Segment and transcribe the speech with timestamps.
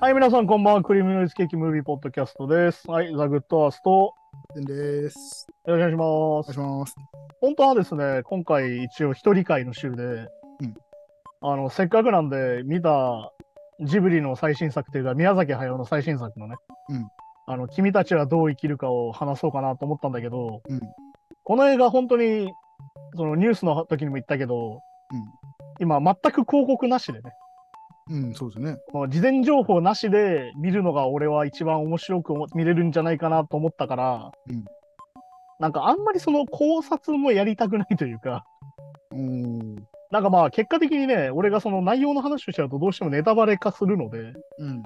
[0.00, 0.82] はい、皆さん、こんばんは。
[0.84, 2.88] クリームノイズケーキムービーポッドキャストです。
[2.88, 4.14] はい、ザ・グッドアースト、
[4.54, 5.48] でんです。
[5.66, 6.56] よろしくおお願いします。
[6.56, 6.96] 願いします。
[7.40, 10.28] 本当はですね、今回一応一人会の週で、うん
[11.40, 13.32] あの、せっかくなんで見た
[13.80, 16.54] ジブリの最新作というか、宮崎駿の最新作のね、
[16.90, 17.08] うん
[17.48, 20.80] あの、君たちはどう生きるかを話そうかなと思ったんだけど、うん。
[21.42, 22.52] この映画本当に、
[23.16, 24.80] そのニュースの時にも言ったけど、
[25.80, 27.32] 今全く広告なしでね、
[28.08, 28.24] うん。
[28.24, 28.76] うん、そうですね。
[29.08, 34.64] 事前情報なしで見るのが俺は一番面白く思見れるんじゃないかなと思ったから、うん
[35.60, 38.44] なんかあんまりその考察もやりたくないというか、
[39.10, 39.76] おー。
[40.12, 44.82] なんかまあ結果的にね、俺がその内容の話をしちゃうとどうしてもネタバレ化するので、うん。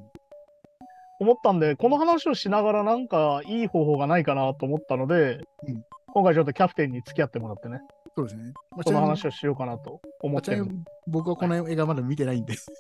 [1.21, 5.83] 思ったんで、この話をしながらなんかいい方法がないかなと思ったので、うん
[6.15, 7.81] 今回ちょっとキャプテンに付き合ってもらってね、
[8.17, 8.53] そうですね。
[8.71, 10.67] まあその話をしようかなと思ってる
[11.07, 12.55] 僕はこの映画まだ見てないんで。
[12.57, 12.71] そ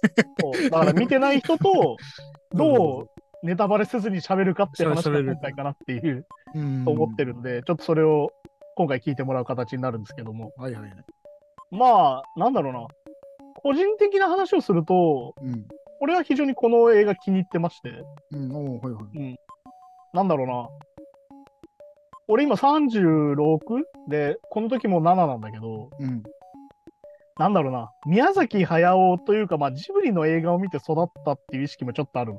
[0.51, 1.97] うだから見てない人と、
[2.53, 3.09] どう
[3.43, 6.27] ネタバレせずに喋るかって話が喋る今回かなっていう。
[6.55, 8.31] うんと思ってるんで、ちょっとそれを
[8.77, 10.53] 今回聞いてもらう形になるんですけども。
[10.57, 10.93] はいはいはい。
[11.71, 12.87] まあ、なんだろうな。
[13.63, 15.67] 個人的な話をすると、うん。
[16.01, 17.91] 俺は非常にこの映画気に入ってまして、
[18.33, 18.53] うん。
[18.55, 19.41] おー、はいはい。
[20.13, 20.69] なんだろうな。
[22.33, 23.83] 俺今 36?
[24.09, 26.23] で、この時も7なんだけど、うん。
[27.39, 27.91] なんだろうな。
[28.07, 32.33] 宮崎駿というか、まあジブリの映画を見て育ったっていう意識もちょっとある。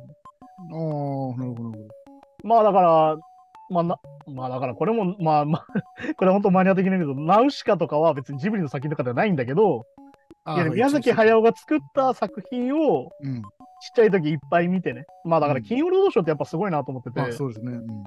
[0.71, 1.88] おー、なるほど、なる
[2.44, 3.17] まあだから、
[3.69, 5.66] まあな、まあだからこれも、まあまあ、
[6.17, 9.86] これ本当マニア的なんだけど、ナウシカとかは別にジブリの作品とかではないんだけど。
[10.45, 13.41] いや宮崎駿が作った作品をうん。
[13.41, 15.05] ちっちゃい時いっぱい見てね。
[15.23, 17.73] まあだからうん金曜ロードショーってやっぱすごいなと思ってて、あ、そうですね。
[17.73, 18.03] うん。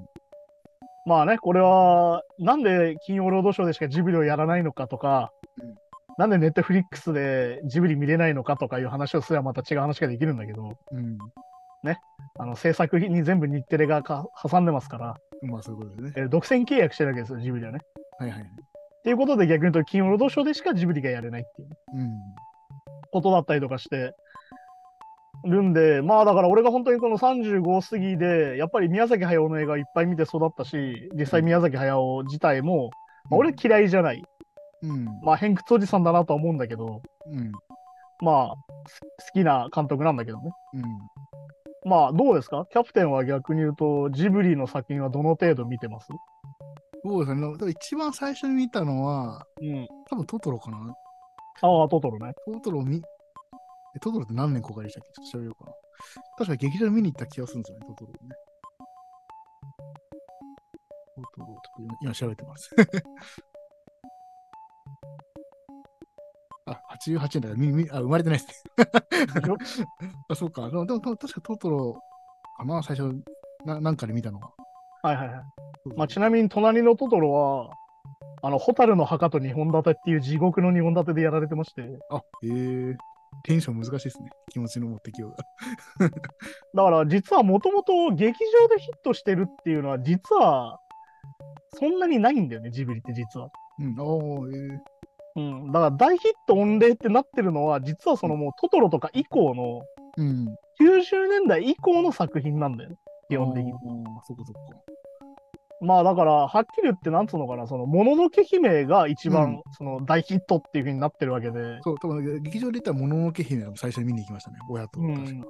[1.07, 5.75] まあね、これはなんで金曜ロードショーでしかジブリをやらないのかとか、うん
[6.19, 11.19] なんでネットフリックスでジブリ見れないのかとかいう話をすればまた違う話ができるんだけど、うん。
[12.39, 16.13] あの制作に全部日テレがか挟んでますから、まあそういうことですね。
[16.15, 17.81] えー独占契約してるわけですよ、ジブリはね。
[18.17, 18.41] はいはい。
[18.41, 18.45] っ
[19.03, 22.09] ていうことで逆に言うと金曜ロードショーでしかジブリがやれないっていううん。
[23.11, 24.15] ことだったりとかして
[25.47, 32.89] るんで、まあだから俺が本当にこの35過ぎで、やっぱり宮崎駿の映画をいっぱい見て育ったし、実際宮崎駿自体も、
[33.29, 34.23] まあ、俺嫌いじゃない。
[34.83, 35.05] うん。
[35.23, 37.51] まあ偏屈おじさんだなとは思うんだけど、うん。
[38.21, 38.55] まあ
[38.87, 40.51] す好きな監督なんだけどね。
[40.75, 40.83] うん。
[41.89, 42.65] まあどうですか？
[42.71, 46.07] キャプテンは逆に言うと、ジブリの作品はどの程度見てます？
[47.05, 47.71] そうですね。
[47.71, 49.87] 一番最初に見たのは、うん。
[50.09, 50.77] 多分トトロかな。
[51.61, 52.33] ああ、トトロね。
[52.53, 53.01] トトロ見、
[53.97, 55.75] えトトロって何年公開でしたっけちょっと調べようかな。
[56.37, 58.17] 確か劇場で見に行った気がするんですよね、トトロね。
[61.15, 62.69] トトロ、と今今調べてます。
[66.67, 68.85] あ、88年だからみみあ、生まれてないですね。
[70.29, 70.69] あ、そうか。
[70.69, 72.01] でも、でも確かトトロ
[72.57, 73.23] かな、最初、
[73.65, 74.51] ななんかで見たのは。
[75.01, 75.43] はいはいはい。
[75.95, 77.71] まあ、ちなみに隣のトトロは、
[78.43, 82.95] あの、ホタルの墓と2本立てっていう地獄の2本立てでやられてまして、あ、えー、
[83.43, 84.29] テンション難しいですね。
[84.51, 85.37] 気持ちの持ってきようが。
[86.75, 90.79] だから実はもともと劇場でヒットしてるっていうのは、実は
[91.73, 93.49] そんなにないんだよね、ジブリって実は。
[93.79, 94.79] うん、えー、
[95.35, 95.71] うん。
[95.71, 99.81] だから大ヒット御礼ってなってるのは、実はそのもうトトロとか以降の、
[100.17, 100.55] うん。
[100.79, 102.95] 90年代以降の作品なんだよね、
[103.29, 103.77] 基本的にそ
[104.33, 104.81] っかそっか。
[105.81, 114.99] まあだから、はっきり言って、なんつうのかな、その、もののけ姫が一番、うんその、大ヒットっていう風になってるわけで、そう、多分劇場で言ったら、もののけ姫を最初に見に行きましたね、親と。
[114.99, 115.47] うん確か。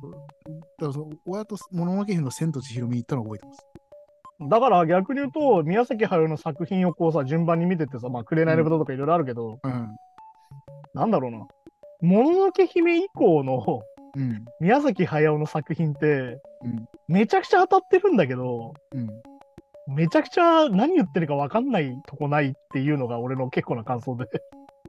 [0.00, 3.66] だからその親ともののけ姫の千と千尋見に行ったのを覚えてます。
[4.48, 9.96] だから逆に言うと、宮崎駿の作品をこうさ、順番に見てってさ、まあ、紅の豚とかいろいろあるけど、うん。
[10.94, 11.38] なんだろうな。
[12.02, 13.82] もののけ姫以降の
[14.16, 14.44] うん。
[14.60, 16.88] 宮崎駿の作品って、うん。
[17.06, 19.08] めちゃくちゃ当たってるんだけど、うん。
[19.94, 24.24] めちゃくちゃ何言ってるか分かんないとこないっていうのが俺の結構な感想で、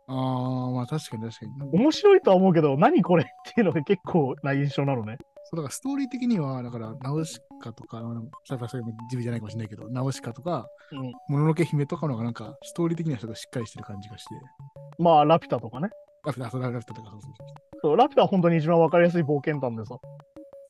[0.07, 1.69] ああ、まあ確かに確かに。
[1.73, 5.17] 面白いとは思うけど、何これっていうのが結構な印象なのね。
[5.49, 8.01] そうだからストーリー的には、だから、ナウシカとか、
[8.45, 14.35] さっきそれもジビじゃないかもしれないけど、ナウシカとか、うんもののけ姫とかの方がなんか、ストーリー的にはすごいしっかりしてる感じがして。
[14.97, 15.89] まあ、ラピュタとかね。
[16.27, 17.47] ラフター、そうラフターとか、そうそうそう。
[17.81, 19.97] そうラピュタは本当に一番分かりやすい冒険探でさ。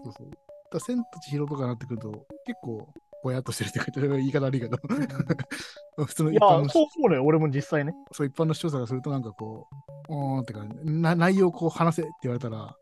[0.03, 0.29] そうそう。
[0.71, 2.11] だ千と千尋とかになってくると、
[2.45, 2.87] 結構、
[3.23, 4.77] ぼやっとしてるって言言い方悪いけど、
[6.05, 7.93] 普通のいや一般の、そう思うね、俺も実際ね。
[8.11, 9.67] そう一般の視聴者がするとなんかこ
[10.09, 12.75] う、おーんって感じな内容をこう話せって言われたら、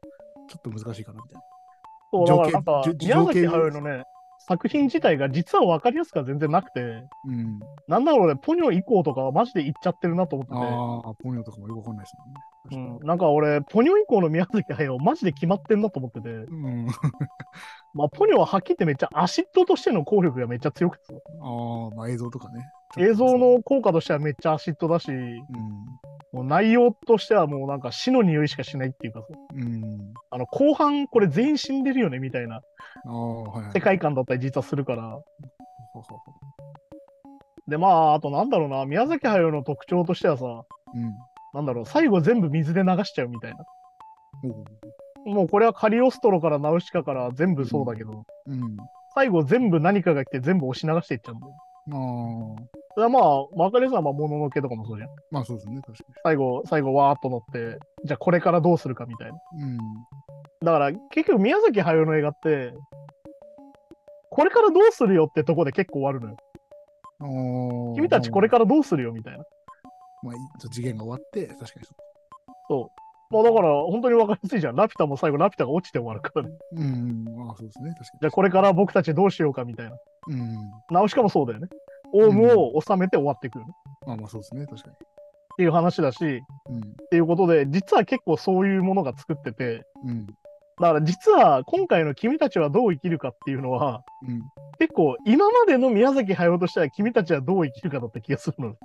[0.47, 1.41] ちょっと難しいかなみたいな。
[2.11, 4.03] そう、だからなんか宮崎駿のね、
[4.47, 6.81] 作品自体が実は分かりやすくは全然なくて、
[7.27, 7.59] うん。
[7.87, 10.59] なんだろうね、ポニョ以降とかはマジで言っちゃってるなと思ってて。
[10.59, 12.25] ああ、ポニョとかもよくわかんないですも
[12.77, 12.99] んね。
[12.99, 16.85] うん、なんか俺、ポニョ以降の宮崎駿、マジで決まってんなと思ってて、うん。
[17.95, 22.65] まあ、ポニョははっきり言ってめっちゃアシッドとしての効力がめっちゃ強くてさ、ああ、まあ映像とかね。
[22.97, 25.35] 映像の効果としてはめっちゃアシッドだし、うん。
[26.33, 30.13] もう内容としてはもうなんか死の匂いしかしないっていうかさ、うん。
[30.31, 33.71] あの後半これ全員死んでるよねみたいなああ、はいはい。
[33.73, 35.17] 世界観だったり実はするから、
[37.67, 41.13] でまあ、あとなんだろうな、宮崎駿の特徴としてはさ、うん。
[41.53, 43.65] なんだろう、最後全部水で流しちゃうみたいな。
[45.25, 48.77] もうこれはカリオストロからナウシカから全部そうだけど、うん。
[49.15, 51.53] 最後全部何かが来て全部押し流していっちゃうんだよ。
[51.87, 55.09] ああ、それはまあ、わかりやすいのはまあ、もののけとかもそうじゃん。
[55.29, 59.33] まあそうですね、確か最後、最後わーっと乗って、じゃあこれからどうするかみたいな。
[59.33, 59.63] に。
[59.63, 59.77] うん。
[60.63, 62.73] だから結局宮崎駿の映画って、
[64.29, 66.37] これからどうするよってとこで結構終わるのよ。
[67.95, 69.43] 君たちこれからどうするよみたいな。
[70.23, 71.93] まあ、次元が終わって、確かにそ
[72.69, 72.91] そ
[73.29, 73.33] う。
[73.33, 74.75] まあだから本当にわかりやすいじゃん。
[74.75, 76.49] ラピュタも最後ラピュタが落ちて終わるからね。
[76.73, 76.81] う。
[76.81, 77.25] うん。
[77.25, 78.19] まあそうですね、確かに。
[78.21, 79.97] じゃあこれから僕たちどうしようかみたいな。
[80.27, 80.55] うん。
[80.91, 81.67] ナウシカもそうだよね。
[82.15, 83.73] オウムを収めて終わっていくよね。
[84.05, 86.29] まあまあそうですね、確かっていう話だし、っ
[86.73, 86.95] に。
[87.09, 90.09] ていうことで、実は結構そういうものが作ってて、うん。
[90.09, 90.25] うん。
[90.25, 90.33] だ
[90.79, 94.41] から実は今回の君たちはどう生きるかっていうのは、うん。
[94.79, 98.75] 結構今までの宮崎駿としては君たちはどう生きるかだった気がするの。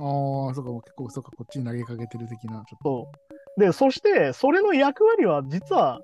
[0.00, 3.10] ああ、そうか、結構、そうか、こっちに投げかけてる的な、ちょっそ
[3.56, 3.60] う。
[3.60, 6.00] で、そして、それの役割は実は、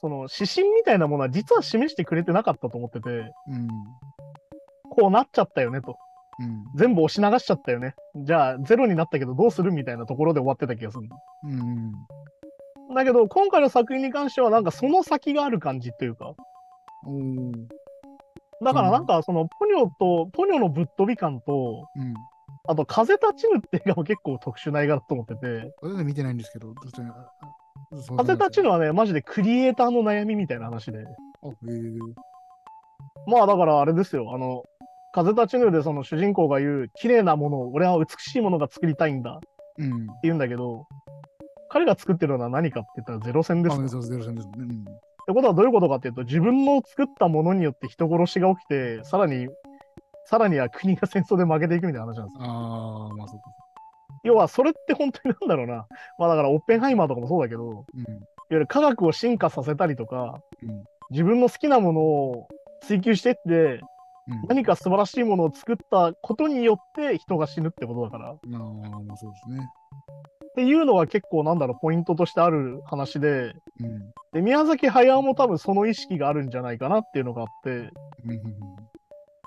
[0.00, 3.10] その指針みたいなものは実は示してくれてなかったと思ってて、と。
[3.10, 3.68] うん。
[4.98, 5.96] こうなっちゃったよねと。
[6.40, 6.64] うん。
[6.76, 7.94] 全部押し流しちゃったよね。
[8.16, 11.16] じゃあゼロになったけどどうするみたいなところで終わってた気がするの。
[11.44, 12.94] うん。
[12.94, 16.32] だけど、今回の作品に関してはなんかその先がある感じというか、
[17.06, 17.52] おー。
[18.64, 22.14] だからなんかそのポニョと、ポニョのぶっ飛び感と、うん。
[22.66, 28.64] あと風立ちぬって映画も結構特殊な映画だと思ってて、それで見てないんですけど、風立ちの。
[28.64, 32.28] ぬはね、マジでクリエイターの悩みみたいな話で、あ、へえ。
[33.26, 34.64] まあだからあれですよ、あの、
[35.12, 40.06] 風立ちぬでその主人公が言う、綺麗なものを、俺は美しいものが作りたいんだってうん。
[40.22, 40.86] 言うんだけど、
[41.70, 43.88] 彼が作ってるのは何かって言ったらゼロ戦ですあ、よ。
[43.88, 44.74] そうゼロ戦ですもんね。
[44.74, 44.84] っ
[45.26, 49.48] てことはどういうことかっていうと、自分の作ったものによって人殺しが起きて、さらに、
[50.24, 52.44] さらには国が戦争で負けていくみたいな話なんですうん。
[52.44, 52.50] よ。
[52.50, 53.50] ああ、まあそうか。
[54.24, 55.86] 要は、それって本当になんだろうな。
[56.18, 58.20] まあだから、オッペンハイマーとかもそうだけど、いわうん。
[58.50, 60.84] ゆる科学を進化させたりとか、うん。
[61.10, 62.48] 自分の好きなものを
[62.82, 63.80] 追求してって、うん。
[64.48, 68.32] 何か素晴らしいものを作ったことによって人が死ぬってことだから。
[68.32, 68.58] っああ、
[69.02, 69.68] まあそうですね。
[70.58, 74.12] ていうのは結構なんだろう、ポイントとしてある話で、うん。
[74.32, 77.90] で、宮崎駿も多分その意識があるんじゃないかなっていうのがあって、うん。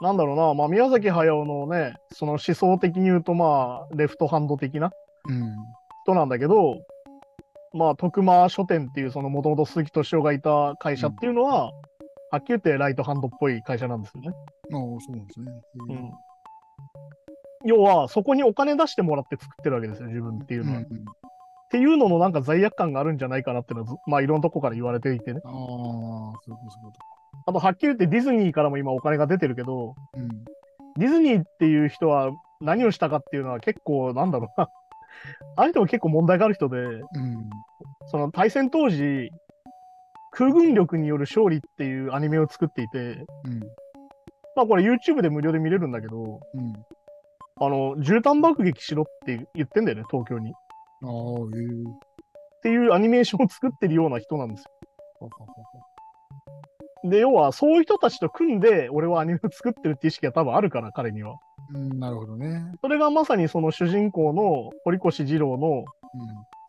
[0.01, 4.92] なんだろうな、まあ、宮崎駿のね、その思想的に言うと、まあ、レフトハンド的な
[5.27, 5.54] うん。
[6.06, 6.80] 人なんだけど、
[7.74, 11.72] まあ、徳間書店っていう、そのもともと鈴木敏夫がいた会社っていうのは、
[12.31, 14.30] はっきり言ってライトハンドっぽい会社なんですよね。
[14.74, 15.51] ああ、そうなんですね。
[15.89, 16.12] うん。
[17.66, 20.80] 要は、そこにお金出してもらって作ってるわけですよ、自分っていうのは。
[20.80, 21.06] っうんうん
[21.72, 25.39] ていうののなんか罪悪感があるんじゃないかなっていうのは、まあ、いろんなとこから言われていてね。
[25.45, 27.00] ああ、そういうこと、そういうこ
[27.48, 30.27] あと、はっきり言ってディズニーからも今お金が出てるけど、うん。
[30.98, 34.70] ディズニーっていう人は何をしたかっていうのは結構、なんだろうな。
[35.56, 37.50] あの人も結構問題がある人で、うん。
[38.08, 39.32] その対戦当時、
[40.32, 43.60] 空軍力による勝利っていうアニメを作っていて、うん。
[44.56, 46.74] まあこれ YouTube で無料で見れるんだけど、うん。
[47.64, 50.50] あの、絨毯爆撃しろって言ってんだよね、東京に。
[50.50, 50.54] っ
[51.04, 52.12] ああ、へえ。
[52.64, 54.70] ていうアニメーションを作ってるような人なんですよ。
[57.04, 61.36] で、要はそういう人たちと組んで、俺はアニメを作ってるって意識が多分あるから、彼には。
[61.74, 62.74] うん、なるほどね。
[62.82, 65.86] それがまさにその主人公の堀越二郎の、うん。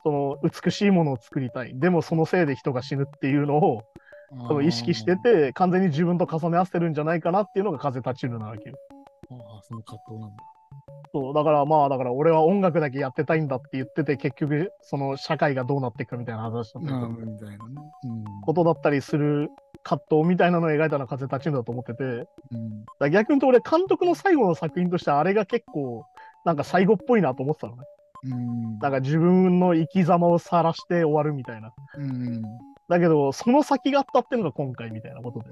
[0.02, 1.78] その美しいものを作りたい。
[1.78, 3.82] でもそのせいで人が死ぬっていうのを、
[4.48, 8.76] 多分意識してて、完全に自分と重ね合わせてるんじゃないかなっていうのが風立ちぬなわけよ。
[9.30, 9.36] あー。
[9.36, 10.42] ああ、その葛藤なんだ。
[11.12, 17.78] そう、だからまあ、だから俺は音楽だけやってたいんだって言ってて、結局、その社会がどうなっていくかみたいな話だったりね。
[18.04, 18.24] うん。
[18.42, 19.50] ことだったりする
[19.82, 22.26] 葛藤みたいなのを描いたのは風立ちぬだと思ってて、うん。
[22.98, 26.06] ら逆に言うと俺、監督の最後の作品としてあれが結構、
[26.46, 27.82] なんか最後っぽいなと思ってたのね。
[28.24, 28.78] うん。
[28.78, 31.72] なんか自分の生き様を晒して終わるみたいな。
[31.96, 32.42] うん。
[32.88, 35.46] だけど、その先があったっていうのが今回みたいなことで。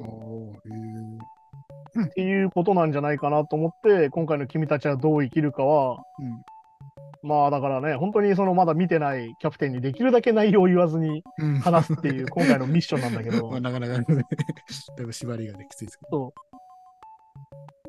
[2.04, 6.24] っていうことなんじゃないかなと思って、今回の君たちはどう生きるかは、え。
[6.24, 6.42] うん。
[7.22, 14.04] まあだからね、本当にそのまだ見てないキャプテンにできるだけ内容を言わずにうん話すっていう今回のミッションなんだけど まあ、、なかなかね、
[14.96, 16.32] だいぶ縛りがね、きついですけど。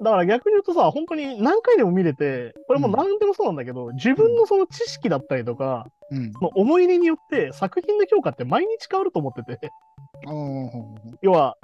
[0.02, 6.32] だから逆に言うとさ、本当に何回でも見れて、これも何でもそうなんだけど、自分のその知識だったりとか、うん。
[6.56, 9.70] 思い入れによって作品の評価って毎日変わると思ってて、
[11.22, 11.56] 要は、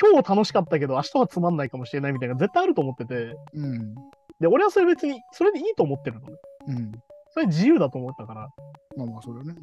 [0.00, 3.94] 今日楽しかったけど明日はつまんないかもしれないみたいな絶対あると思ってて、うん。
[4.40, 6.36] で、俺はそれ別に、それでいいと思ってるのね。
[6.68, 6.92] うん。
[7.32, 8.48] それ自由だと思ったから。
[8.96, 9.54] まあまあ、それはね。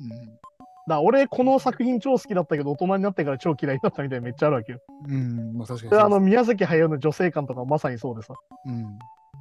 [0.96, 4.80] ら俺、この作品超好きだったけど、大人になってから超嫌いになったみたいなめっちゃあるわけよ。
[5.08, 5.14] うん。
[5.14, 5.18] う
[5.54, 5.58] ん。
[5.58, 8.34] まあ確かにで、あの、う宮崎駿の女性感とかまさにそうでさ。
[8.66, 8.98] うん。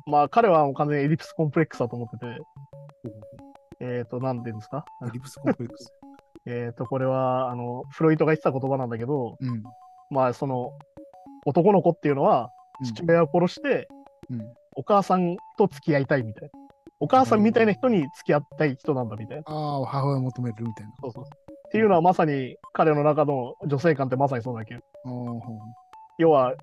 [0.06, 2.26] まあ、彼はもう完全にエリプスコンプレックスだと思ってて、
[3.80, 4.84] えっ、ー、と、なんて言うんですか？
[5.00, 5.92] ほうリプスコンプレックス。
[6.46, 9.64] えっと、これは、あの、フロイトが言ってた言葉なんだけど、うん。
[10.10, 10.72] まあ、その、
[11.44, 12.50] 男の子っていうのは、
[12.84, 13.88] 父親を殺して、
[14.30, 14.52] うん。
[14.76, 16.65] お母さんと付き合いたいみたいな。
[17.00, 19.42] お母さんみたいな人に付き合いたい人なんだみたいな。
[19.46, 20.92] ああ、母親を求めるみたいな。
[21.02, 21.24] そうそう。
[21.24, 21.26] っ
[21.70, 24.80] ていうのはまさに彼の中の女性感ってまさにそうだけど、
[26.18, 26.54] 要は、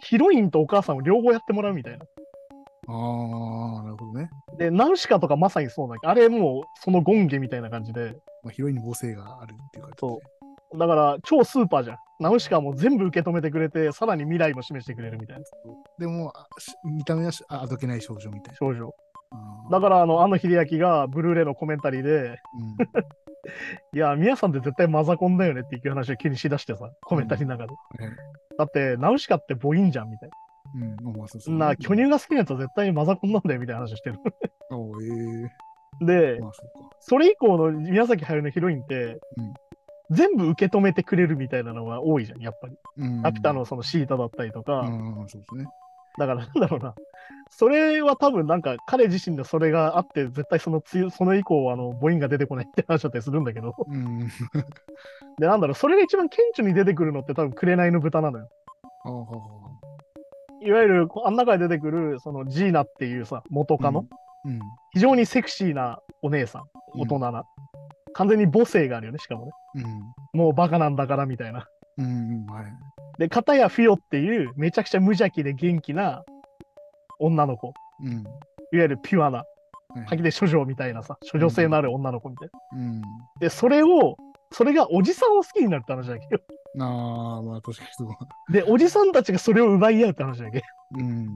[0.00, 2.04] ヒロインとお母さんを両方やってもらうみたいな。
[2.86, 4.28] ああ、なるほどね。
[4.58, 9.98] で、ナウシカとかまさにそうだけど、あれもうそのゴンゲみたいな感じで、まあ、ヒロインに母性があるっていう感じで。
[10.00, 11.96] そうだから超スーパーじゃん。
[12.20, 15.44] ナウシカも全部受け止めてくれて、さらに未来も示してくれるみたいな
[15.98, 16.32] でも、
[16.84, 18.56] 見た目はあどけない少女みたいな。
[18.56, 18.90] 少女。
[19.70, 22.38] だから、あの、安野秀明がブルーレイのコメンタリーで、
[23.92, 27.74] いや、宮さんって絶対マザコンだよねっていう話を急にしだしてさ、コメンタリーの中で。
[28.58, 30.30] だって、ナウシカって母音じゃんみたい
[30.76, 31.76] うん、まあまあそうそな。
[31.76, 34.18] 巨乳が好きなやつは絶対にマザコンなんだよみたいな話をしてる。
[36.00, 36.52] で、まあ
[36.98, 39.54] それ以降の宮崎駿のヒロインって、うん
[40.10, 42.76] 全部受け止めてくれるみたいなのが多いじゃん、やっぱり。
[42.98, 43.22] うん。
[43.22, 45.64] ラピュタのそのシータだったりとか、うん、そうですね。
[46.18, 46.94] だからなんだろうな。
[47.50, 53.74] それは多分なんか彼自身でそれがあって、絶対そのつゆその以降、あの、母音が出てこないって話だったりするんだけど。
[53.86, 54.28] うん。
[55.38, 58.48] で、なんだろう、それが一番顕著に出てくるのって多分、紅の豚なのよ。
[60.62, 64.06] いわゆる、あん中で出てくる、そのジーナっていうさ、元カノ、
[64.44, 64.60] うん。
[64.92, 66.62] 非常にセクシーなお姉さん、
[66.96, 67.44] 大人な。
[68.14, 69.52] 完全に母性があるよね、しかもね。
[70.34, 70.40] うん。
[70.40, 71.66] もうバカなんだからみたいな。
[71.98, 72.06] うん。
[72.06, 72.46] うん。
[72.46, 72.64] はい。
[73.18, 76.24] で、片やフィオっていう、めちゃくちゃ無邪気で元気な
[77.18, 77.72] 女の子。
[78.02, 78.12] うん。
[78.12, 78.24] いわ
[78.72, 79.46] ゆるピュアな、はい
[80.06, 82.78] 吐き出処女みたいなさ、処女性のある女の子みたいな。
[82.78, 83.02] うん。
[83.38, 84.16] で、それを、
[84.50, 86.42] それがおじさんを好きになるって話だけど。
[86.84, 88.16] ああ、まあ確かにすごい。
[88.52, 90.64] で、おじさんたちがそれを奪い合うって話だけど。
[90.98, 91.28] うん。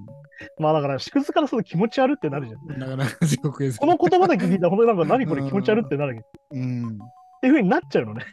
[0.58, 2.78] まあだから、縮図からすると気持ち悪ってなるじゃん。
[2.80, 3.73] なかなか地獄。
[3.78, 6.26] この言葉だけ聞いたら、本当になんか何これ気持ち悪ってなるけど。
[6.26, 6.99] っうん。
[7.40, 8.25] ていう風になっちゃうのね。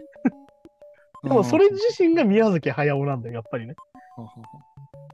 [1.25, 3.75] でもそれ自身が宮崎駿なんだよ、やっぱりね。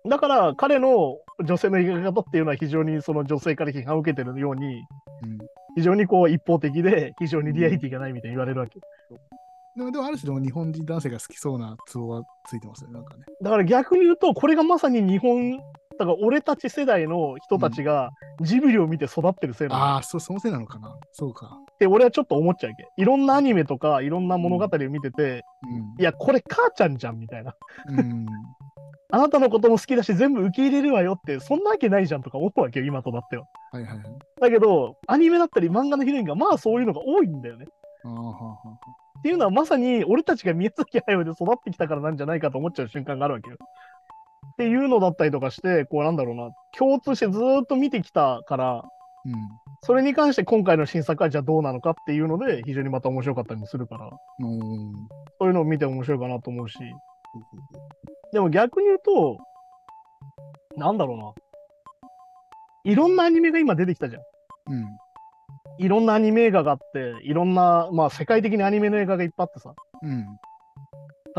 [0.08, 4.70] だから彼の女性の描き方っていうのは非常にその女性から批判を受けてるように、う
[5.26, 5.38] ん。
[5.76, 8.80] 非常にこう一方的で非常にリアリティがないみたいに言われるわけ。
[9.78, 13.24] でも、でもある種でも日本人男性が好きそうなツボはついてますよね、なんかね。
[13.42, 15.60] だから逆に言うと、これがまさに日本、
[16.00, 20.96] だから俺たち世代の人たちがジブリを見て育ってるせいなのああ、そそのせいなのかな。
[21.12, 21.58] そうか。
[21.74, 22.88] って俺はちょっと思っちゃうわけ。
[22.98, 25.44] いろんなアニメとかいろんな物語を見てて、
[26.00, 27.56] いや、これ母ちゃんじゃんみたいな。
[27.88, 28.00] うん。
[28.00, 28.26] うん。
[29.14, 33.46] あなたのことも好きだし全部受け入れるわよって、そんなわけないじゃんとか思うわけよ、今となっては。
[33.72, 34.06] はいはいはい。
[34.40, 37.66] だけど、アニメだったり漫画のヒロインがまあそういうのが多いんだよね。
[38.06, 39.02] ああ、はあはあ。
[39.20, 43.58] っていうのはまさに俺たちが宮崎駿で育ってきたからなんじゃないかと思っちゃう瞬間があるわけよ。
[44.46, 48.84] っていうのだったりとかして、こうなんだろうな、共通してずーっと見てきたから、
[49.26, 49.34] うん。
[49.84, 54.94] それに関して今回の新作はじゃあどうなのかっていうので、非常にまた面白かったりもするから、うん。
[55.40, 56.78] そういうのを見て面白いかなと思うし、
[58.34, 59.38] でも逆に言うと、
[60.78, 61.34] なんだろうな。
[62.84, 64.22] いろんなアニメが今出てきたじゃん。
[64.74, 64.86] うん。
[65.78, 69.74] いろんなアニメ映画があって、いろんな、まあ世界的にアニメの映画がいっぱいあってさ。
[70.02, 70.26] うん。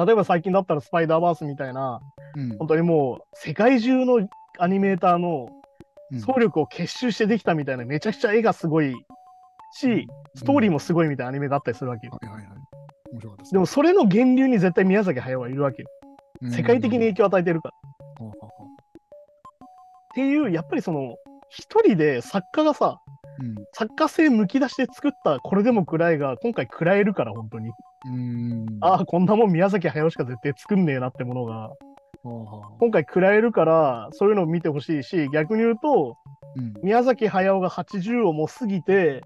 [0.07, 2.01] 例えば最近だったらスパイダーバースみたいな、
[2.37, 2.59] うん。
[2.59, 5.49] 本当にもう世界中のアニメーターの
[6.13, 8.93] うん総力を結集してできたみたいな、めちゃくちゃ絵がすごい
[9.73, 12.13] し、ストーリーもすごいみたいなアニメがあったりするわけよ。
[13.39, 15.89] ですでもそれの源流に絶対宮崎駿はいるわけよ。
[16.43, 17.75] うん世界的に影響を与えてるから。
[18.27, 21.15] っていう、やっぱりその、
[21.49, 23.01] 一人で作家がさ、
[23.39, 23.55] うん。
[23.73, 27.71] 作家性むき出して作ったこれでも食らえが今回食らえるから本当に。
[28.07, 28.67] うん。
[28.81, 31.71] ああ、こんなもん宮崎駿しか絶対作んねえなってものが
[32.25, 36.17] 今回食らえるからそういうのを見てほしいし逆に言うと
[36.57, 36.75] うん。
[36.83, 39.23] 宮崎駿が80をもう過ぎて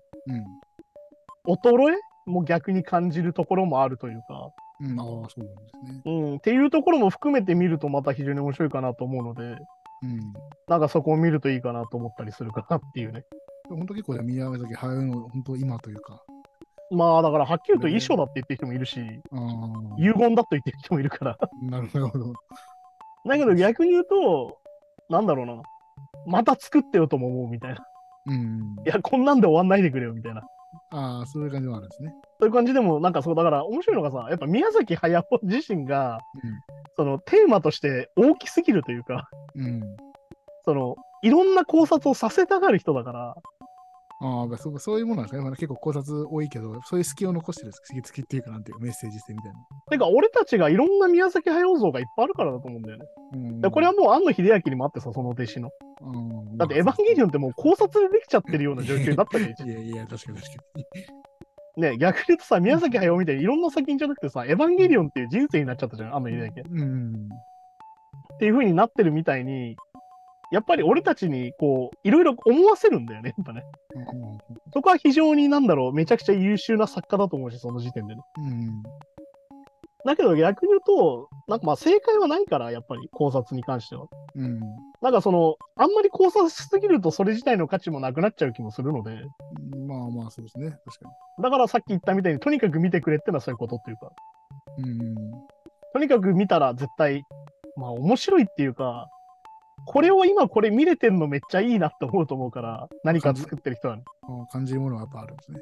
[1.47, 1.55] うん。
[1.55, 1.97] 衰え？
[2.27, 4.51] も逆に感じるところもあるというか、
[4.81, 4.99] うん。
[4.99, 6.03] ああ、そうなんですね。
[6.07, 10.33] うん、っていうところも含めて見るとまた非常に面白いかなと思うのでうん。
[10.69, 13.23] なんかそこを見るといいかなと思ったりするかなっていうね。
[13.69, 16.23] 本当結構ね宮崎駿の本当今というか。
[16.91, 19.01] まあだからはっきり言うと遺書だって言ってる人もいるし。
[19.99, 21.39] 遺言だと言ってる人もいるから。
[21.63, 22.33] なるほど。
[23.29, 24.59] だけど逆に言うと、
[25.09, 25.63] なんだろうな。
[26.27, 27.87] また作ってよとも思うみたいな。
[28.27, 28.77] うん。
[28.85, 30.43] いや、こんなんで終わんないでくれよみたいな。
[30.91, 32.13] ああ、そういう感じもあるんですね。
[32.41, 36.51] そういう感じでも、なんかそう、だから面白いのがさ、やっぱ宮崎駿自身が、うん。
[36.97, 39.83] そのテーマとして大きすぎるというか、うん。
[40.65, 43.35] その、いろんな考察をさせたがる人だから、
[44.21, 45.45] ああ、そうそういうものなんですかね。
[45.45, 49.59] まだ結構考察多いけど、そういう隙を残してるんです隙隙っていうか、なんていうか、メッセージ性みたいな。
[49.91, 53.05] てか俺たちがいろんな宮崎駿像がいっぱいあるからだと思うんだよね。
[53.35, 55.71] うんでこれはもう庵野秀明にもあってさ、その弟子の。
[56.01, 56.17] う
[56.55, 60.85] んだってエヴァンゲリオンってもう考察でできちゃってるような状況になったわけ いやいや、確かに確かに。
[61.77, 66.85] ね、逆に言うとさ、宮崎駿みたいにいろんな作品じゃなくてさ、エヴァンゲリオンっていう人生になっちゃったじゃん、庵野秀明。
[66.85, 67.29] うん。
[68.35, 69.77] っていう風になってるみたいに、
[70.53, 73.65] やっぱり俺たちにこう、いろいろ思わせるんだよね、やっぱね。
[74.73, 78.23] そこは非常になんだろう、めちゃくちゃ優秀な作家だと思うし、その時点でね。
[78.39, 78.83] うん。
[80.07, 84.07] だけど逆に言うと、なんかまあ正解はないから、やっぱり考察に関しては。
[84.37, 84.61] うん。
[85.03, 89.11] なんかその、あんまり考察しすぎるとそれ自体の価値もなくなっちゃう気もするので、
[89.89, 90.71] まあまあ、そうですね。
[90.85, 91.11] 確か
[91.43, 94.13] だからさっき言ったみたいにとにかく見てくれってのはそういうことっていうか、
[94.79, 94.91] に。
[94.91, 95.15] うん。
[95.93, 97.25] とにかく見たら絶対、
[97.77, 99.09] まあ面白いっていうか、
[99.87, 104.03] これを今これ見れてんのめっちゃいいなって思うと思うから、何か作ってる人はね。
[104.51, 105.61] 感じるものはやっぱあるんですね。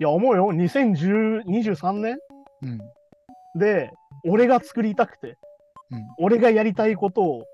[0.00, 0.50] いや、思うよ。
[0.52, 2.18] 2023年？
[2.62, 2.78] うん。
[3.58, 3.90] で、
[4.24, 5.36] 俺が作りたくて、
[5.90, 6.06] うん。
[6.18, 7.44] 俺がやりたいことを、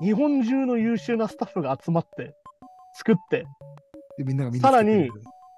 [0.00, 2.34] 日本中の優秀なスタッフが集まって、
[2.94, 3.44] 作って、
[4.16, 5.10] で、みんながさらに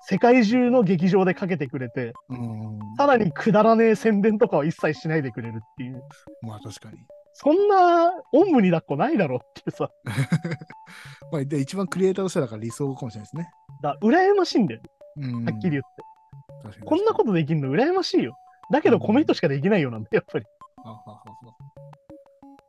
[0.08, 2.78] 世界中の劇場でかけてくれて、うん。
[2.96, 6.02] さらにくだらねえ宣伝とかは一切しないでくれるっていう。
[6.42, 6.98] まあ確かに。
[7.32, 9.90] そんな、おんぶに抱っこないだろってさ。
[11.32, 13.50] まあ、で、一番クリエイターとしてはだから理想かもしれないですね。
[13.82, 14.80] だ羨ましいんだよ。
[15.16, 15.44] うん。
[15.44, 16.84] はっきり言って。
[16.84, 18.36] こんなことできるの羨ましいよ。
[18.70, 20.44] だけどこの人しかできないよなんだよ、やっぱり。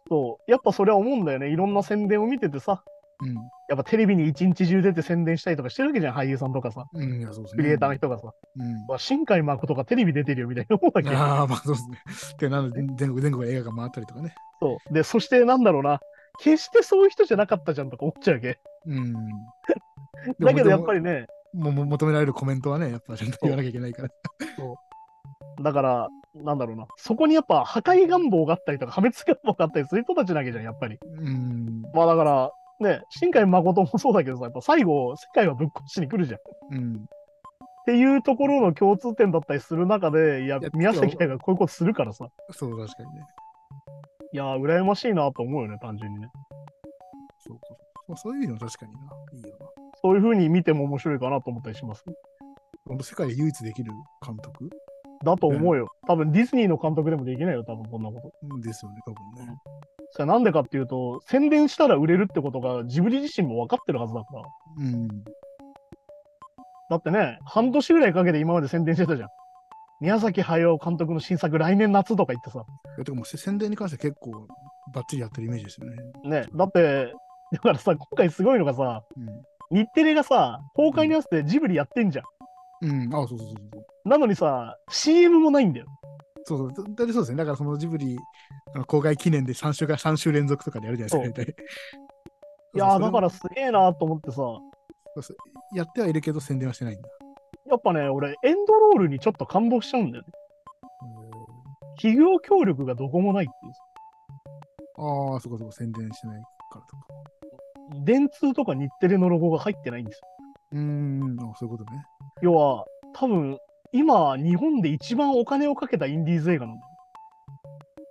[0.09, 0.51] そう。
[0.51, 1.49] やっぱそれは思うんだよね。
[1.49, 2.83] いろんな宣伝を見ててさ。
[3.21, 3.35] うん。
[3.73, 6.85] やっぱテレビに一日中出て宣伝したりとかしてるわけじゃん、俳優さんとかさ。
[6.93, 7.63] うん、いや、そうですね。
[7.63, 8.31] クリエイターの人がさ。
[8.55, 8.87] うん。
[8.87, 11.17] わ新海誠がテレビ出てるよみたいな思うわけよ。
[11.17, 11.97] ああ、まあそうですね。
[12.39, 14.35] で、なので、全国、全国映画が回ったりとかね。
[14.61, 14.93] そう。
[14.93, 15.99] で、そしてなんだろうな。
[16.39, 18.59] 決してそういう人じゃなかったじゃんとか思っちゃうわけ。
[18.85, 19.13] うん。
[20.39, 20.99] だけどやっぱり。
[20.99, 24.09] りね、もも求められるコメントはね、やっぱちゃんと言わなきゃいけないから。
[25.61, 26.87] だから、なんだろうな。
[26.97, 30.97] そこにやっぱ破壊願望があったりとか破滅願望があったりする人たちなわけじゃん、やっぱり。
[31.03, 31.83] うん。
[31.93, 36.39] まあだから、ね、新海誠もそうだけどさ、やっぱ最後、世界はぶっ壊しに来るじゃん。
[36.39, 37.05] っうん。
[37.85, 42.27] ていうところの共通点だったりする中で、いやいや、宮崎駿がこういうことするからさ。
[42.51, 43.25] そう、確かにね。
[44.33, 46.29] いやー、羨ましいなと思うよね、単純にね。
[47.39, 47.67] そうか。
[48.07, 48.99] まあ、そういう意味でも確かにな。
[49.33, 49.67] いいよな。
[50.01, 52.03] そういう風に見ても面白いかなと思ったりします？
[52.85, 53.91] 本当世界で唯一できる
[54.25, 54.69] 監督？
[55.23, 55.87] だと思うよ。
[56.07, 58.59] 多分ディズニーの監督でもできないよ、多分こんなこと。
[58.59, 59.57] ですよね、多分ね。
[60.13, 64.43] それなんでかっていうと、宣伝したら売れるってことがジブリ自身も分かってるはずだから。
[64.77, 65.07] うん。
[66.89, 69.29] だってね、半年ぐらいかけて今まで宣伝してたじゃん。
[70.01, 72.59] 宮崎駿監督の新作来年夏とか言ってさ。
[72.59, 74.47] いやてかも宣伝に関しては結構
[74.93, 75.97] バッチリやってるイメージですよね。
[76.41, 77.11] ね、だって、
[77.51, 79.01] だからさ、今回すごいのがさ、
[79.71, 82.25] 日テレがさ、公開に合わせてジブリやってんじゃん。
[82.81, 83.03] うん。
[83.05, 83.15] うん。
[83.15, 84.09] あ、そうそうそうそう。
[84.09, 85.87] なのにさ、CM もないんだよ。
[86.45, 86.73] そうそう。
[86.95, 87.37] だだそうですね。
[87.37, 88.17] だからそのジブリ
[88.87, 91.55] 公開記念で3週間、3週連続とかでやるじゃないですか、大体。
[92.75, 94.41] いやだからすげえなと思ってさ、
[95.75, 97.09] やってはいるけど宣伝はしてないんだ。
[97.69, 100.29] やっぱね、俺、エンドロールにちょっと感動しちゃうんだよね。
[101.95, 103.79] 企業協力がどこもないっていうさ。
[104.97, 108.03] ああ、そこそこ宣伝してないからとか。
[108.03, 110.21] 電通とか日テレのロゴが入ってないんですよ。
[110.73, 112.03] うーん、あそういうことね。
[112.41, 113.57] 要は、多分、
[113.93, 116.91] 今、日本で一番お金をかけたインディーズ映画なんだよ。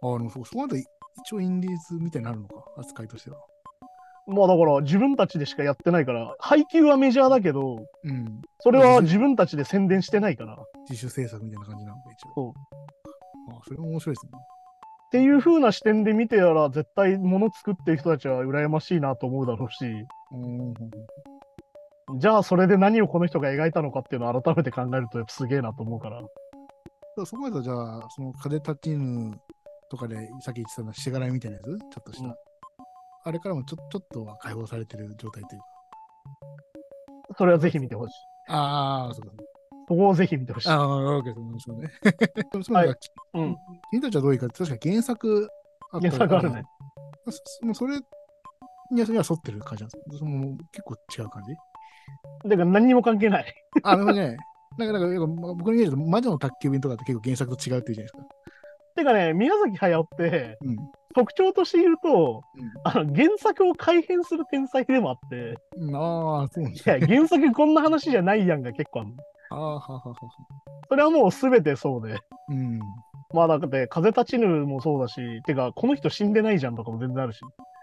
[0.03, 0.85] ああ、でもそそこまで
[1.25, 3.37] 一応インディーズみたいになるのか、扱いとしては。
[4.29, 8.41] まあだから、自分たちでしかやってないから、配給はメジャーだけど、うん。
[8.61, 10.55] それは自分たちで宣伝してないから。
[10.55, 10.57] っ
[10.89, 12.33] 自主制作みたいな感じなのか、一応。
[12.35, 12.53] そう
[13.53, 14.33] ああ、それも面白いですね。
[15.11, 20.75] ていう風な視点で見てやら、絶対物作ってる人たちは羨ましいなと思うだろうし、うん。
[22.19, 26.21] じゃあそれで何をこの人が描いたのかっていうのを改めて考えるとやっぱすげえなと思うから。
[27.25, 29.39] そこまでじゃあ、その風立ちぬ
[29.91, 32.29] とかでさっき言ってたのしがらみみたいなやつちょっとした。
[32.29, 32.35] うん
[33.25, 35.67] あれからもちょちょっとは解放されてる状態というか。
[37.39, 38.15] それはぜひ見てほしい。
[38.49, 39.33] ああ、そうか。
[39.89, 40.69] そこをぜひ見てほしい。
[40.69, 41.59] ああ、わけですね。
[41.59, 41.91] そうね。
[42.65, 42.97] そうは
[43.35, 43.57] うん。
[43.93, 45.49] 君たちはどういうか、確か原作
[45.93, 46.65] あった原作あるね。
[47.27, 48.01] そそそれ
[48.91, 51.55] には沿ってる感じなんですかその結構違う感じ
[52.45, 53.55] だから何にも関係ない。
[53.83, 54.37] あ、でもね、
[54.79, 58.19] なんか、なんか、僕のイメージだと、魔女の宅急便とかって結構原作と違うっていうじゃないですか。
[58.95, 60.77] てかね、宮崎駿ってうん。
[61.15, 62.43] 特徴として言うと、
[62.85, 65.95] あの原作を改変する天才でもあって、うん。
[65.95, 69.17] ああ、そうなんいや、原作こんな話じゃないやんが結構あるの。
[69.51, 70.15] あははは。
[70.89, 72.19] それはもう全てそうで。
[72.49, 72.79] うん。
[73.35, 77.41] まあだって、風立ちぬもそうだし、てか、この人死んでないじゃんとかも全然あるし。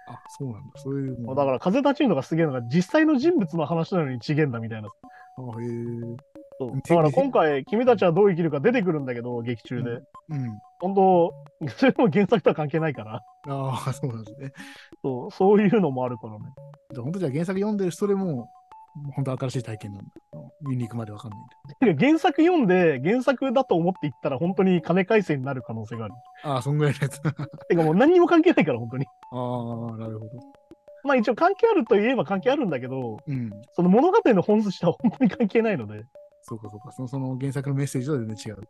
[0.10, 0.62] あ、そうなんだ。
[0.76, 1.36] そういうの。
[1.36, 4.90] だから、風立ちぬのがすげえのが、実際の人物の話なのに違えんだみたいな。
[5.38, 6.30] あへえ。
[6.60, 9.92] だから今回、君たちはどう生きるか出てくるんだけど、劇中で。
[10.30, 10.60] うん。
[10.80, 11.34] 本当、
[11.78, 13.22] それも原作とは関係ないから。
[13.48, 14.52] ああ、そうなんですね。
[15.02, 16.40] そう、そういうのもあるからね。
[16.98, 18.50] 本当じゃあ原作読んでる人でも、
[19.16, 20.12] 本当新しい体験なんだ。
[20.62, 21.38] 見に行くまでわかんな
[21.88, 26.14] いん原作読んで、原作だと思っていったら、本当に金回戦になる可能性がある。
[26.44, 27.20] ああ、そんぐらいのやつ。
[27.26, 27.32] あ
[27.68, 29.06] てかもう何にも関係ないから、本当に。
[29.32, 29.36] あ、
[29.98, 30.32] なるほど。
[31.04, 33.50] まあ一応関係あるといえば関係あるんだけど、うん。
[33.72, 36.04] その物語の本質は本当に関係ないので。
[36.44, 36.92] そうかそうか。
[36.92, 38.62] そのその原作のメッセージとは全然違う。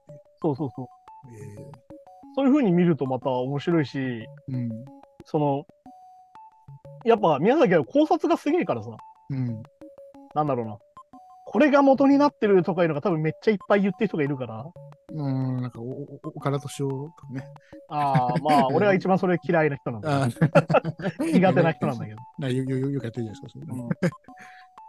[0.42, 0.86] そうそうそう。
[1.34, 1.90] え
[2.36, 4.70] そういう風に見るとまた面白いし、えうん。
[5.26, 5.66] その、
[7.06, 8.92] やっぱ宮崎は考察がすげえからさ、
[9.32, 9.64] うん。
[10.36, 10.78] なんだろうな。
[11.46, 14.66] これが元になってるとかいうのが多分めっちゃいっぱい言ってる人がいるから、
[15.12, 17.44] うん、なんかお、岡田敏夫とかね。
[17.90, 20.28] ああ、まあ、俺は一番それ嫌いな人なんだ、
[21.20, 22.18] 苦手な人なんだけど。
[22.38, 23.60] なよよよくやってるじゃないですか。
[23.60, 23.90] それうん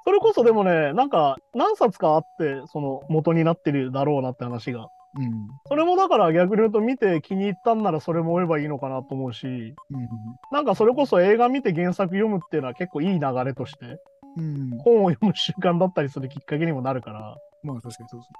[0.05, 4.88] それこそでもね、なんか何冊かあって、その元になってるだろうなって話が。
[5.18, 5.48] うん。
[5.66, 9.74] それもだから逆に言うと見て気に入ったんならそれも追えばいいのかなと思うし、うん
[10.53, 13.98] なんかそれこそ映画見て原作読むっていうのは結構いい流れとして、
[14.37, 14.73] うん。
[14.73, 14.79] うん。
[14.79, 18.31] 本を読む習慣だったりするきっかけにもなるから、まあ確かにそうです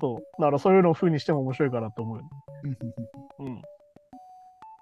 [0.00, 0.20] そう。
[0.40, 2.20] だからそういうのを風にしても面白いかなと思う。
[3.38, 3.62] うん。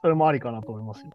[0.00, 1.10] それもありかなと思いますよ。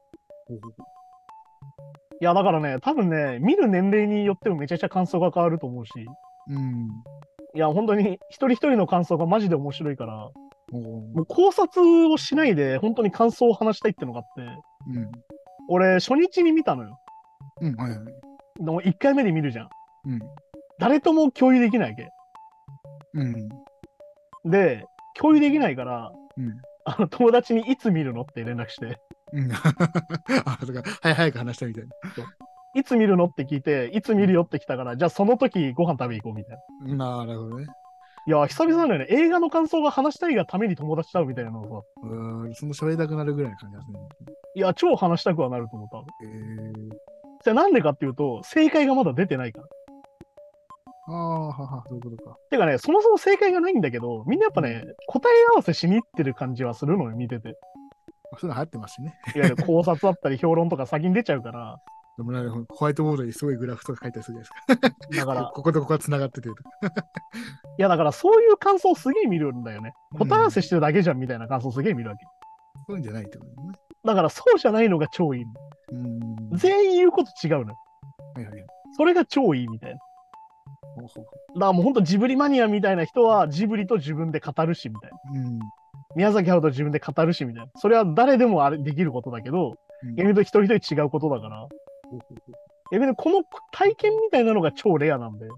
[2.21, 5.91] いや、だからね、多分ね、見る年齢によってもめちゃくちゃ感想が変わると思うし、
[6.47, 6.89] ううん。
[7.55, 10.29] いや、本当に一人一人の感想がマジで面白いから、
[10.71, 14.41] もう考察をしないで本当に感想を話したいってのがあって、
[14.89, 15.11] うん。
[15.69, 16.97] 俺、初日に見たのよ。
[17.61, 17.75] うん。
[17.75, 17.99] はいはい。
[18.59, 19.69] でも1回目で見るじゃん。
[20.05, 20.19] うん。
[20.79, 22.09] 誰とも共有できないわけ。
[23.13, 23.49] うん。
[24.49, 24.85] で、
[25.15, 26.61] 共有できないから、うん。
[26.85, 28.97] あの友達にいつ見るのって連絡して、
[29.31, 29.51] うん。
[30.45, 30.83] あ、そっか。
[31.01, 31.83] はい、早く話したみたい
[32.75, 36.57] いつ見るのって聞いて、いつ見るよって来たから、じゃあその時ご飯食べ行こうみたい
[36.95, 36.95] な。
[36.95, 37.25] な。
[37.25, 37.67] なるほどね。
[38.25, 39.05] いや、久々だよね。
[39.09, 43.99] 映画の感想が話したいがために友達と会うみたいなのをさ、うーん、その喋りたくなるぐらいの感じですね。
[44.55, 45.97] いや、超話したくはなると思った。
[46.25, 46.89] えー、
[47.43, 49.67] じゃあなんでかっていうと、正解がまだ出てないから。
[51.07, 52.37] ああ、はは、そういうことか。
[52.49, 57.55] てかね、そもそも正解がないんだけど、みんなやっぱね、答え合わせしに行ってる感じはするのよ、見てて。
[58.39, 59.13] そういうの流行ってますしね。
[59.35, 61.77] いわゆる考察だったり評論とか先に出ちゃうから、
[62.17, 65.25] でもなんかホワイトボードにすごいグラフとか書いたりするじゃないですか。
[65.25, 66.49] だから、 こことここが繋がってて。
[66.49, 66.51] い
[67.77, 69.93] やだからそういう感想すげえ見るんだよね。
[70.11, 72.25] うん答え合わせしてるだけじゃんみたいな感想すげえ見るわけ。
[72.87, 73.73] そういうんじゃないってことね。
[74.05, 75.45] だからそうじゃないのが超いい。
[76.53, 77.77] 全員言うこと違うのよ。
[78.35, 78.65] はいはいはい。
[78.95, 79.97] それが超いいみたいな。
[79.97, 81.19] だか
[81.55, 85.41] らもうほんとジブリマニアみたいな人はジブリと自分で語るしみたいな。
[85.41, 85.59] ううん。
[86.15, 87.71] 宮崎駿と自分で語るしみたいな。
[87.75, 91.69] それは誰でもあれできることだけど、うん逆に言うと一人一人違うことだから、ほう
[92.09, 92.53] ほうほ
[92.91, 95.45] 逆にこの体験みたいなのが超レアなんで。
[95.45, 95.49] う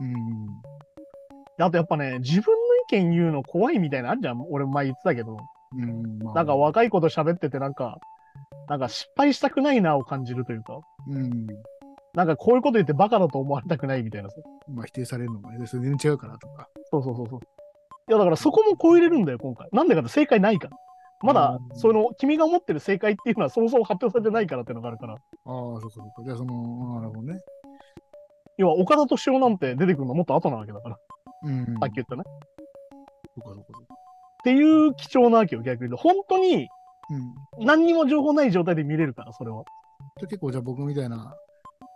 [0.00, 1.64] うん。
[1.64, 2.58] あとやっぱね、自分の
[2.98, 4.44] 意見言うの怖いみたいなのあるじゃん。
[4.50, 5.38] 俺前言ってたけど。
[5.78, 6.18] うん。
[6.18, 7.98] まあなんか若い子と喋っててなんか、
[8.68, 11.46] なんか失敗したくないなを感じるというか、うん。
[12.14, 14.36] なんかこういうこと言ってバカだと思われたくないみたいなさ。
[14.68, 16.68] まあ否定されるのも全然違うからとか。
[16.90, 17.40] そうそうそうそう。
[18.08, 19.68] いやだからそこも超えれるんだよ、今回。
[19.72, 20.76] なんでかって正解ないから。
[21.22, 25.14] まだう、んその、君が思ってる正解っていうのはそもそも発表されてないからっていうのがあるから。
[25.14, 26.24] ああ、そうかそうか。
[26.24, 27.38] じゃあその、なるほどね。
[28.58, 30.98] 要は岡田敏夫なんて出てくるのもっと後なわけだから。
[31.44, 31.64] うん。
[31.80, 32.22] さっき言ったね。
[33.36, 33.94] そうかそうかそうか。
[33.94, 35.96] っていう貴重なわけよ、逆に言うと。
[35.96, 36.68] 本当に
[37.10, 37.66] うん。
[37.66, 39.64] 何にも情報ない状態で見れるから、それは。
[40.20, 41.34] で結構じゃあ僕みたいな、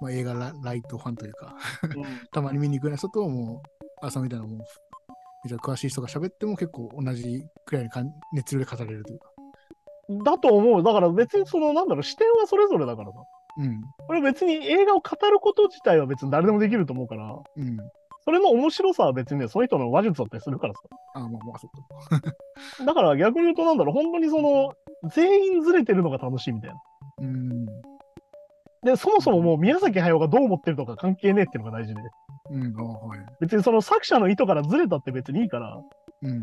[0.01, 4.59] まあ、映画ラライトファンというか、うん たまに見に行くような人ともう、朝みたいなもう、
[5.45, 9.31] めちゃ詳しい人が喋っても結構同じくらいの感熱量で語れるというか。
[10.25, 10.83] だと思う。
[10.83, 13.19] だから別にその、なんだろう、視点はそれぞれだからさ。
[13.59, 13.81] うん。
[14.07, 17.77] これ別に映画を語ること自体は別に誰でもできると思うから、うん。
[18.25, 20.81] それの面白さは別にね、その人の話術だったりするからさ。
[21.15, 22.21] ああ、まあまあ、そうか。
[22.85, 26.77] だから逆に言うとなんだろう、本当にその、全員ずれてるのが楽しいみたいな。
[27.21, 27.67] うん。
[28.85, 32.01] で、そもそももう宮崎駿がどう思ってるとか関係ねえっていうのが大事で。
[32.51, 32.75] うん。
[32.75, 33.19] はい。
[33.41, 35.81] 別にその作者の意図からずれたって別にいいから、
[36.23, 36.43] うん。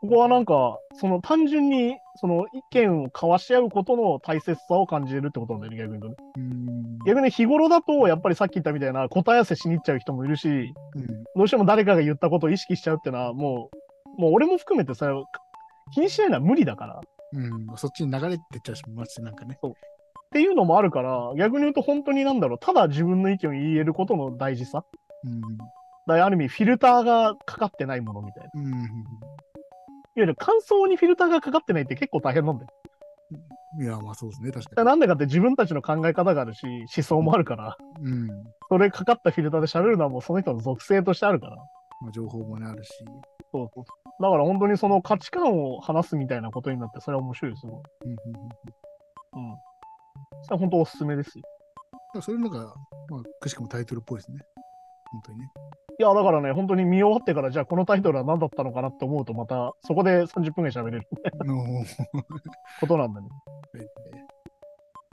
[0.00, 6.14] ここはなんか、その単純に、その意見を交わし合うことの大切さを感じるってことなんだよね、逆にとね。
[6.36, 6.98] うん。
[7.04, 11.06] 逆に日頃だと、やっぱりさっき言ったみたいな答え合わせしに行っちゃう人もいるし、うん。
[11.34, 13.70] どうしても誰かが言ったことを意識しちゃうってのは、も
[14.16, 15.24] う、もう俺も含めてそれを
[15.92, 17.00] 気にしないのは無理だから。
[17.32, 17.76] うん。
[17.76, 19.58] そっちに流れてっちゃうしますし、なんかね。
[19.62, 24.84] っていうのもあるから、逆に言うと本当になんだろう、ただ自分の意見を言えることの大事さ。
[25.24, 25.58] うん。
[26.06, 28.60] だある意味、フィルターがかかってないものみたいな。
[28.60, 28.88] いわうん。
[30.16, 32.70] ゆる感想にフィルターがかかってないって結構大変なんだよ。
[33.80, 38.10] いや、まあそうですね、確だかからなんでかって自分たちの考え方があるし、思想もあるから、に。
[38.10, 38.28] うん。
[38.68, 41.56] それかかったフィルターで喋るのはもうその人の属性としてあるから。
[41.56, 42.90] まあ情報もね、あるし。
[43.52, 43.84] そうそう。
[44.22, 47.82] だから本当にその価値観を話すみたいなことになって、それは面白いですよ。
[48.04, 48.14] うん。
[50.42, 51.44] それは本当おすすめですよ。
[52.20, 52.74] それのが、
[53.08, 54.38] まあ、くしくもタイトルっぽいですね。
[55.10, 55.50] 本当にね。
[56.00, 61.08] いや、だからね、本当に見終わってから、じゃあこのタイトルは何だったのかなって思うと、またそこで30分ぐらい喋れる
[62.80, 63.28] ことなんだね。
[63.76, 63.86] え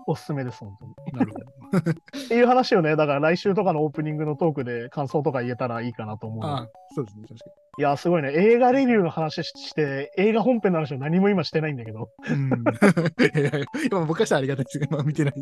[0.08, 0.94] おすすめです、本当に。
[1.14, 1.80] ーなるほど。
[1.90, 6.46] っていう話をね、だから来週とかのオープニングのトークで感想とか言えたらいいかなと思う。
[6.46, 7.46] ああ、そうですね、確か
[7.78, 8.32] いや、すごいね。
[8.34, 12.10] 映画レビューの話して、映画本編の話を何も今してないんだけど。
[12.30, 12.34] に。
[12.34, 12.64] うん。
[13.42, 13.52] いや
[13.86, 15.34] 今僕からしたらありがたいですけど、まあ見てない。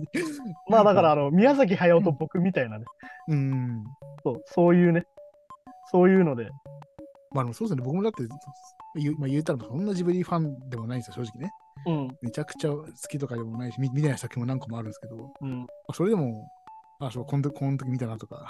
[0.67, 2.85] まあだから、あの、宮崎駿と僕みたいなね、
[3.27, 3.83] うん。
[4.23, 5.05] そう、そういうね、
[5.91, 6.49] そういうので、
[7.31, 8.23] まあそうですね、僕もだって、
[8.95, 11.51] 言う,、まあ、言うたらそんなジブリファンでもないんですよ、正直ね。
[11.85, 15.67] うん、めちゃくちゃ好きとかでもないし、見見ない作品も何個もあるんですけど、まうん。
[15.87, 16.47] あ、それでも、
[16.99, 18.47] あ、そう、この時この時見たなとか、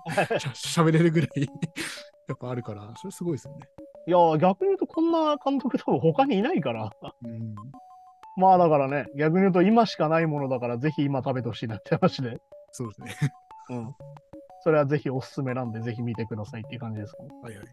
[0.38, 1.30] しゃ喋れるぐらい
[2.28, 3.68] やっぱあるから、それすごいですよね。
[4.06, 6.90] いや、逆に言うとこんな監督多分他にいないから。
[7.24, 7.54] うん。
[8.36, 12.38] まあだからね、逆に言うと今しかないものだから、ぜひ今食べてほしいなって話で。
[12.72, 13.32] そうですね。
[13.70, 13.94] うん。
[14.60, 17.28] それはぜひおすすめなんで、ぜひ見てくださいっていう感じですかね。
[17.42, 17.66] はいはい。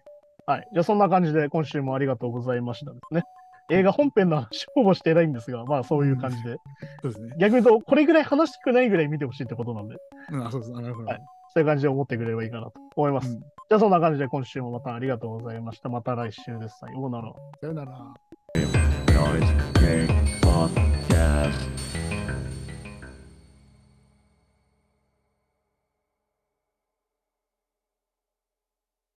[0.45, 0.67] はい。
[0.73, 3.23] じゃあそんな感じで今週もありがとうございましたですね。
[3.71, 6.57] 映画本編の話ほぼしてないんですが、まあそういう感じで。
[7.01, 7.36] そうですね。
[7.39, 9.95] 逆に言うと、これぐらい話したくないぐらい見てほしいってことなんで、
[10.31, 10.73] うん、あ、そうです。
[10.75, 11.07] あなるほど。
[11.07, 11.21] はい
[11.53, 13.29] そういう感じで思ってくれればいいかなと思います。
[13.29, 13.39] うん
[13.71, 15.88] じゃあそんな感じで今週もまたありがとうございました。
[15.88, 16.77] また来週です。
[16.79, 17.31] さようなら。
[17.62, 18.13] さよなら。